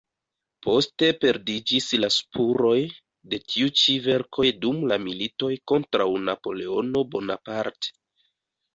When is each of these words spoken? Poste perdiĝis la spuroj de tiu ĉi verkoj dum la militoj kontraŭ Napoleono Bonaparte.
Poste 0.67 1.09
perdiĝis 1.25 1.89
la 2.05 2.09
spuroj 2.15 2.79
de 3.35 3.41
tiu 3.53 3.75
ĉi 3.83 3.99
verkoj 4.09 4.49
dum 4.65 4.83
la 4.95 5.01
militoj 5.07 5.55
kontraŭ 5.75 6.11
Napoleono 6.27 7.09
Bonaparte. 7.17 7.99